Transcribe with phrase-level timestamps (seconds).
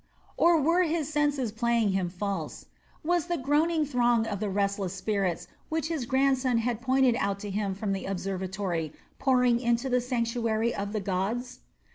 [0.35, 2.65] Or were his senses playing him false?
[3.03, 7.75] Was the groaning throng of restless spirits which his grandson had pointed out to him
[7.75, 11.59] from the observatory, pouring into the sanctuary of the gods?